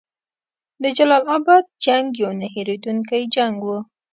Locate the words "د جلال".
0.81-1.23